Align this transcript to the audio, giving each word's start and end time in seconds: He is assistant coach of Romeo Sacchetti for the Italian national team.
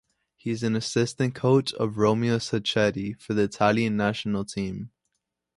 He 0.35 0.49
is 0.49 0.63
assistant 0.63 1.35
coach 1.35 1.73
of 1.75 1.99
Romeo 1.99 2.37
Sacchetti 2.37 3.21
for 3.21 3.35
the 3.35 3.43
Italian 3.43 3.97
national 3.97 4.45
team. 4.45 4.89